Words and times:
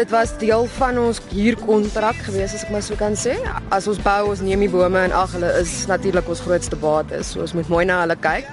dit 0.00 0.10
was 0.10 0.30
deel 0.40 0.64
van 0.78 0.98
ons 0.98 1.18
huurkontrak 1.28 2.22
gewees 2.24 2.54
as 2.56 2.62
ek 2.64 2.70
maar 2.72 2.84
so 2.84 2.96
kan 2.96 3.16
sê. 3.20 3.34
As 3.74 3.84
ons 3.90 3.98
bou, 4.00 4.30
ons 4.32 4.40
neem 4.40 4.62
die 4.64 4.70
bome 4.72 5.02
en 5.04 5.12
ag 5.12 5.34
hulle 5.36 5.50
is 5.60 5.74
natuurlik 5.90 6.28
ons 6.32 6.40
grootste 6.40 6.78
bates. 6.80 7.34
So 7.34 7.42
ons 7.44 7.52
moet 7.58 7.68
mooi 7.68 7.82
na 7.88 7.98
hulle 8.06 8.16
kyk. 8.16 8.48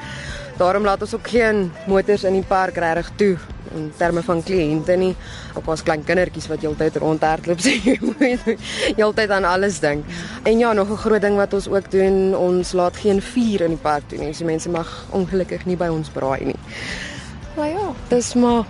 Daarom 0.60 0.83
laat 0.83 1.05
ons 1.05 1.13
ook 1.15 1.29
geen 1.31 1.70
motors 1.88 2.25
in 2.28 2.36
die 2.36 2.44
park 2.49 2.81
regtig 2.83 3.13
toe 3.21 3.31
in 3.78 3.88
terme 3.96 4.23
van 4.28 4.44
kliënte 4.44 4.99
nie. 4.99 5.13
Ook 5.55 5.71
ons 5.71 5.86
klein 5.88 6.04
kindertjies 6.04 6.49
wat 6.52 6.65
heeltyd 6.65 6.99
rondhardloop 7.04 7.64
sê 7.66 7.77
jy 7.86 7.98
moet 8.04 8.43
heeltyd 9.00 9.32
aan 9.38 9.48
alles 9.48 9.79
dink. 9.84 10.04
En 10.43 10.59
ja, 10.59 10.73
nog 10.75 10.91
'n 10.91 11.04
groot 11.05 11.23
ding 11.23 11.39
wat 11.39 11.54
ons 11.54 11.70
ook 11.71 11.91
doen, 11.91 12.36
ons 12.36 12.73
laat 12.73 12.98
geen 12.98 13.21
vuur 13.21 13.70
in 13.70 13.77
die 13.79 13.86
park 13.88 14.04
toe 14.09 14.20
nie. 14.20 14.34
So 14.34 14.43
mense 14.43 14.70
mag 14.70 14.89
ongelukkig 15.11 15.64
nie 15.66 15.79
by 15.79 15.88
ons 15.88 16.09
braai 16.09 16.43
nie. 16.52 16.59
Maar 17.58 17.70
ja, 17.70 17.94
dis 18.08 18.34
maar 18.34 18.66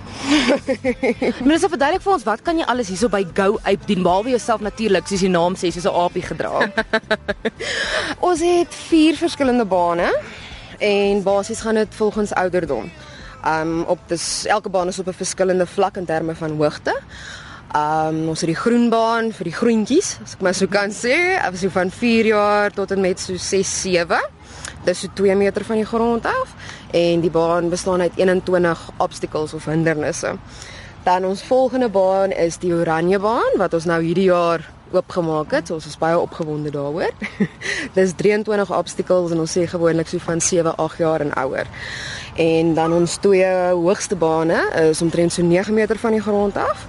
Mense 1.49 1.67
verduidelik 1.67 2.03
vir 2.05 2.11
ons 2.13 2.23
wat 2.23 2.41
kan 2.45 2.55
jy 2.55 2.65
alles 2.71 2.87
hierso 2.87 3.09
by 3.11 3.19
Go 3.35 3.57
Ape 3.67 3.83
doen 3.89 4.05
behalwe 4.05 4.31
jouself 4.31 4.63
natuurlik 4.63 5.09
soos 5.11 5.25
die 5.25 5.31
naam 5.33 5.57
sê 5.59 5.73
soos 5.75 5.89
'n 5.89 5.97
aapie 6.03 6.23
gedra. 6.23 6.69
ons 8.29 8.39
het 8.39 8.77
vier 8.87 9.19
verskillende 9.19 9.65
bane 9.67 10.07
en 10.79 11.19
basies 11.23 11.65
gaan 11.67 11.81
dit 11.81 11.99
volgens 11.99 12.31
ouderdom. 12.31 12.87
Um 13.43 13.83
op 13.91 13.99
dis 14.07 14.45
elke 14.47 14.71
baan 14.71 14.87
is 14.87 14.99
op 15.03 15.11
'n 15.11 15.19
verskillende 15.19 15.67
vlak 15.67 15.97
in 15.97 16.05
terme 16.05 16.35
van 16.35 16.55
hoogte. 16.55 16.95
Um 17.75 18.29
ons 18.29 18.39
het 18.39 18.55
die 18.55 18.61
groen 18.63 18.89
baan 18.89 19.33
vir 19.33 19.51
die 19.51 19.57
groentjies, 19.59 20.15
as 20.23 20.39
ek 20.39 20.41
maar 20.41 20.55
so 20.55 20.67
kan 20.67 20.95
sê, 20.95 21.43
so 21.59 21.69
van 21.69 21.91
4 21.91 22.25
jaar 22.25 22.71
tot 22.71 22.91
en 22.91 23.01
met 23.01 23.19
so 23.19 23.35
6, 23.35 23.81
7. 23.81 24.23
Dis 24.85 24.99
so 24.99 25.07
2 25.13 25.35
meter 25.35 25.65
van 25.65 25.75
die 25.75 25.85
grond 25.85 26.25
af 26.25 26.55
en 26.91 27.19
die 27.19 27.31
baan 27.31 27.69
bestaan 27.69 28.01
uit 28.01 28.15
21 28.15 28.89
obstacles 28.97 29.53
of 29.53 29.65
hindernisse. 29.65 30.35
Dan 31.03 31.25
ons 31.25 31.43
volgende 31.43 31.89
baan 31.89 32.31
is 32.31 32.57
die 32.57 32.73
oranje 32.73 33.19
baan 33.19 33.53
wat 33.55 33.73
ons 33.73 33.85
nou 33.85 34.01
hierdie 34.03 34.27
jaar 34.27 34.65
oopgemaak 34.91 35.51
het. 35.51 35.67
So 35.67 35.77
ons 35.77 35.87
is 35.87 35.99
baie 35.99 36.17
opgewonde 36.19 36.71
daaroor. 36.71 37.11
Dis 37.97 38.15
23 38.15 38.71
obstacles 38.75 39.31
en 39.31 39.43
ons 39.43 39.57
sê 39.57 39.67
gewoonlik 39.67 40.09
so 40.11 40.19
van 40.23 40.41
7, 40.41 40.75
8 40.75 41.03
jaar 41.03 41.23
en 41.25 41.33
ouer. 41.43 41.69
En 42.37 42.73
dan 42.77 42.93
ons 42.93 43.17
twee 43.23 43.53
hoogste 43.71 44.15
bane 44.15 44.59
is 44.87 45.01
omtrent 45.01 45.33
so 45.33 45.43
9 45.43 45.73
meter 45.73 45.97
van 45.97 46.17
die 46.17 46.21
grond 46.21 46.57
af. 46.57 46.85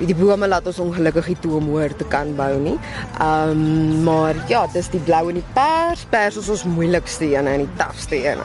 Die 0.00 0.14
bome 0.16 0.48
laat 0.48 0.66
ons 0.70 0.78
ongelukkig 0.80 1.32
nie 1.32 1.38
toe 1.42 1.56
om 1.58 1.68
hoër 1.72 1.92
te 1.98 2.06
kan 2.08 2.32
bou 2.38 2.52
nie. 2.62 2.78
Ehm 3.18 3.52
um, 3.52 4.02
maar 4.06 4.38
ja, 4.48 4.64
dis 4.72 4.88
die 4.88 5.02
blou 5.04 5.28
en 5.28 5.40
die 5.42 5.48
pers. 5.54 6.06
Pers 6.08 6.40
is 6.40 6.48
ons 6.48 6.64
moeilikste 6.64 7.28
een 7.34 7.46
en 7.50 7.66
die 7.66 7.76
tafste 7.76 8.16
een. 8.24 8.40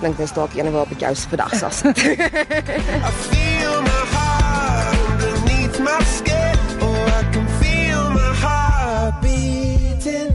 Ek 0.00 0.06
dink 0.06 0.16
dis 0.16 0.30
dalk 0.32 0.54
een 0.56 0.70
wat 0.72 0.88
op 0.88 0.96
jou 0.96 1.12
se 1.12 1.28
vandag 1.28 1.50
sal 1.60 1.72
sit. 1.76 1.98
I 2.08 3.10
feel 3.28 3.82
my 3.84 4.02
heart 4.14 4.96
beneath 5.20 5.76
my 5.84 6.00
skin. 6.08 6.56
Oh, 6.80 7.18
I 7.20 7.28
can 7.34 7.44
feel 7.60 8.08
my 8.08 8.32
heart 8.40 9.20
beating. 9.20 10.32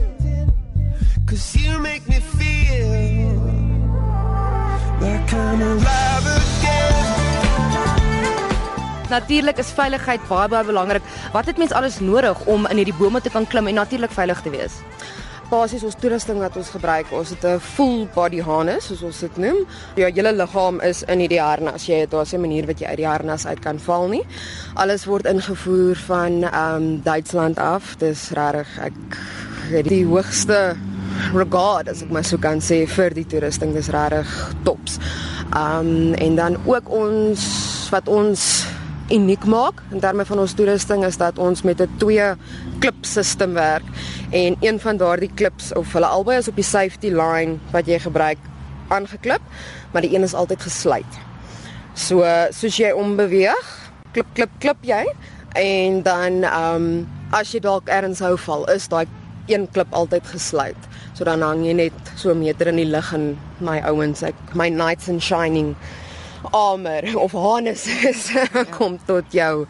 Cause 1.25 1.57
you 1.57 1.81
make 1.81 2.05
me 2.05 2.21
feel 2.37 3.41
like 5.01 5.33
I'm 5.33 5.65
alive 5.65 6.29
again. 6.37 7.09
Natuurlik 9.09 9.57
is 9.57 9.73
veiligheid 9.73 10.21
baie 10.29 10.47
baie 10.53 10.69
belangrik. 10.69 11.01
Wat 11.33 11.49
het 11.49 11.57
mens 11.57 11.73
alles 11.73 11.97
nodig 12.05 12.37
om 12.45 12.69
in 12.69 12.85
hierdie 12.85 12.99
bome 13.01 13.17
te 13.17 13.33
kan 13.33 13.49
klim 13.49 13.73
en 13.73 13.81
natuurlik 13.81 14.13
veilig 14.13 14.45
te 14.45 14.53
wees? 14.53 14.77
Basies 15.45 15.83
ons 15.85 15.93
toerusting 16.01 16.39
wat 16.41 16.55
ons 16.57 16.71
gebruik, 16.73 17.11
ons 17.13 17.29
het 17.29 17.43
'n 17.45 17.59
full 17.59 18.07
body 18.15 18.41
harness 18.41 18.87
soos 18.87 19.03
ons 19.03 19.19
dit 19.19 19.37
noem. 19.37 19.67
Jou 19.95 20.09
hele 20.11 20.33
liggaam 20.33 20.81
is 20.81 21.03
in 21.03 21.19
hierdie 21.19 21.41
harnas. 21.41 21.85
Jy 21.85 21.99
het 21.99 22.11
daar's 22.11 22.33
'n 22.33 22.41
manier 22.41 22.65
wat 22.65 22.79
jy 22.79 22.87
uit 22.87 22.97
die 22.97 23.07
harnas 23.07 23.45
uit 23.45 23.59
kan 23.59 23.79
val 23.79 24.07
nie. 24.07 24.25
Alles 24.73 25.05
word 25.05 25.25
ingevoer 25.25 25.95
van 25.95 26.43
ehm 26.43 26.75
um, 26.75 27.01
Duitsland 27.03 27.59
af. 27.59 27.95
Dis 27.97 28.29
regtig 28.29 28.67
ek 28.79 28.93
het 29.69 29.87
die 29.87 30.05
hoogste 30.05 30.75
regard 31.33 31.89
as 31.89 32.01
ek 32.01 32.09
maar 32.09 32.23
so 32.23 32.37
kan 32.37 32.59
sê 32.59 32.87
vir 32.87 33.13
die 33.13 33.25
toerusting. 33.25 33.73
Dis 33.73 33.89
regtig 33.89 34.55
tops. 34.63 34.97
Ehm 35.53 35.79
um, 35.79 36.13
en 36.13 36.35
dan 36.35 36.57
ook 36.65 36.89
ons 36.89 37.87
wat 37.91 38.07
ons 38.07 38.65
uniek 39.09 39.45
maak 39.45 39.81
in 39.93 39.99
terme 40.01 40.25
van 40.25 40.39
ons 40.41 40.53
toerusting 40.57 41.03
is 41.05 41.17
dat 41.21 41.37
ons 41.37 41.61
met 41.61 41.81
'n 41.81 41.89
twee 41.97 42.33
klip 42.79 43.05
stelsel 43.05 43.53
werk 43.53 43.85
en 44.31 44.55
een 44.59 44.79
van 44.79 44.97
daardie 44.97 45.31
klips 45.33 45.73
of 45.73 45.93
hulle 45.93 46.05
albei 46.05 46.37
is 46.37 46.47
op 46.47 46.55
die 46.55 46.63
safety 46.63 47.09
line 47.09 47.57
wat 47.71 47.85
jy 47.85 47.99
gebruik 47.99 48.37
aangeklip, 48.87 49.41
maar 49.91 50.01
die 50.01 50.15
een 50.15 50.23
is 50.23 50.33
altyd 50.33 50.61
gesluit. 50.61 51.11
So 51.93 52.25
soos 52.49 52.77
jy 52.77 52.91
ombeweeg, 52.91 53.91
klip 54.11 54.27
klip 54.33 54.49
klip 54.59 54.81
jy 54.81 55.05
en 55.53 56.01
dan 56.01 56.43
ehm 56.43 56.75
um, 56.75 57.07
as 57.31 57.51
jy 57.51 57.59
dalk 57.59 57.87
ergens 57.87 58.19
hou 58.19 58.37
val, 58.37 58.65
is 58.65 58.87
daai 58.87 59.05
een 59.47 59.67
klip 59.71 59.93
altyd 59.93 60.27
gesluit. 60.27 60.77
So 61.13 61.23
dan 61.23 61.41
hang 61.41 61.65
jy 61.65 61.73
net 61.73 61.93
so 62.15 62.31
'n 62.31 62.39
meter 62.39 62.67
in 62.67 62.75
die 62.75 62.89
lug 62.89 63.13
en 63.13 63.37
my 63.59 63.79
ouens, 63.79 64.23
ek 64.23 64.35
my 64.53 64.69
knights 64.69 65.09
and 65.09 65.23
shining 65.23 65.75
armor 66.51 67.17
of 67.17 67.31
harness 67.31 67.87
is 67.87 68.31
kom 68.77 68.99
tot 69.05 69.33
jou 69.33 69.65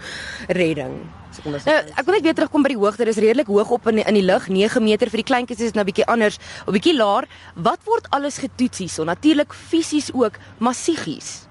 redding. 0.47 0.99
So 1.35 1.43
kom 1.43 1.57
ons. 1.57 1.65
Nou, 1.67 1.75
ek 1.83 2.05
wil 2.07 2.15
net 2.15 2.27
weer 2.27 2.37
terugkom 2.37 2.63
by 2.63 2.71
die 2.71 2.79
hoogte. 2.79 3.03
Dit 3.03 3.15
is 3.15 3.21
redelik 3.23 3.49
hoog 3.51 3.73
op 3.75 3.89
in 3.91 3.99
die, 3.99 4.05
in 4.07 4.19
die 4.19 4.25
lug, 4.25 4.47
9 4.47 4.83
meter 4.83 5.11
vir 5.11 5.23
die 5.23 5.27
kleintjies 5.27 5.59
is 5.59 5.73
dit 5.73 5.79
nou 5.79 5.85
bietjie 5.87 6.07
anders, 6.11 6.39
'n 6.67 6.75
bietjie 6.75 6.95
laer. 6.95 7.27
Wat 7.55 7.83
word 7.85 8.07
alles 8.15 8.39
getoets 8.39 8.77
hierso? 8.77 9.03
Natuurlik 9.03 9.53
fisies 9.53 10.13
ook, 10.13 10.39
maar 10.59 10.73
psigies. 10.73 11.47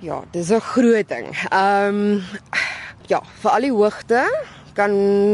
Ja, 0.00 0.22
dis 0.32 0.50
'n 0.50 0.60
groot 0.60 1.08
ding. 1.08 1.28
Ehm 1.50 2.18
um, 2.18 2.22
ja, 3.06 3.22
vir 3.42 3.50
al 3.50 3.60
die 3.60 3.72
hoogte 3.72 4.24
kan 4.74 4.92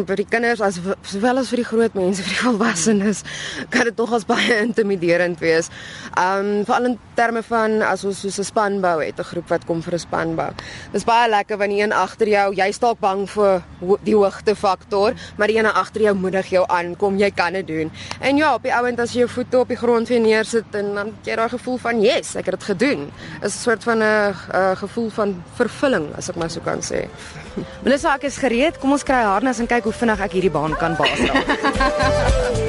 vir 0.08 0.16
die 0.16 0.26
kinders 0.28 0.60
as 0.60 0.80
sowel 1.02 1.38
as 1.38 1.50
vir 1.52 1.62
die 1.62 1.68
groot 1.68 1.94
mense, 1.94 2.22
vir 2.22 2.34
die 2.34 2.42
volwassenes, 2.42 3.24
kan 3.70 3.88
dit 3.88 3.96
tog 3.96 4.12
as 4.12 4.26
baie 4.28 4.60
intimiderend 4.62 5.40
wees. 5.40 5.70
Um 6.18 6.64
veral 6.68 6.92
in 6.92 6.98
terme 7.18 7.42
van 7.46 7.82
as 7.82 8.04
ons 8.04 8.20
so 8.20 8.28
'n 8.28 8.44
span 8.44 8.80
bou 8.80 8.98
het, 9.00 9.18
'n 9.18 9.24
groep 9.24 9.48
wat 9.48 9.66
kom 9.66 9.82
vir 9.82 9.94
'n 9.94 9.98
span 9.98 10.36
bou. 10.36 10.50
Dis 10.92 11.04
baie 11.04 11.30
lekker 11.30 11.58
wanneer 11.58 11.84
een 11.84 11.92
agter 11.92 12.28
jou, 12.28 12.54
jy's 12.54 12.78
dalk 12.78 13.00
bang 13.00 13.28
vir 13.30 13.62
die 14.04 14.14
hoogte 14.14 14.54
faktor, 14.54 15.14
maar 15.36 15.48
die 15.48 15.58
een 15.58 15.66
agter 15.66 16.02
jou 16.02 16.14
moedig 16.14 16.46
jou 16.46 16.64
aan, 16.68 16.96
kom 16.96 17.16
jy 17.18 17.30
kan 17.30 17.52
dit 17.52 17.66
doen. 17.66 17.90
En 18.20 18.36
ja, 18.36 18.54
op 18.54 18.62
die 18.62 18.74
ouend 18.74 19.00
as 19.00 19.12
jy 19.12 19.18
jou 19.18 19.28
voete 19.28 19.58
op 19.58 19.68
die 19.68 19.76
grond 19.76 20.08
weer 20.08 20.20
neersit 20.20 20.74
en 20.74 20.94
dan 20.94 21.12
jy 21.24 21.36
daai 21.36 21.48
gevoel 21.48 21.78
van 21.78 22.00
yes, 22.00 22.36
ek 22.36 22.46
het 22.46 22.58
dit 22.58 22.64
gedoen. 22.64 23.10
Is 23.42 23.54
'n 23.54 23.62
soort 23.62 23.82
van 23.84 24.02
'n 24.02 24.34
gevoel 24.76 25.10
van 25.10 25.42
vervulling, 25.54 26.16
as 26.16 26.28
ek 26.28 26.36
maar 26.36 26.50
so 26.50 26.60
kan 26.60 26.80
sê. 26.80 27.08
Melissa, 27.84 28.14
ek 28.18 28.28
is 28.30 28.38
gereed. 28.40 28.80
Kom 28.82 28.94
ons 28.96 29.06
kry 29.06 29.24
harnas 29.26 29.60
en 29.62 29.70
kyk 29.70 29.90
hoe 29.90 29.98
vinnig 30.02 30.26
ek 30.28 30.38
hierdie 30.38 30.54
baan 30.54 30.76
kan 30.78 30.98
baas. 30.98 32.64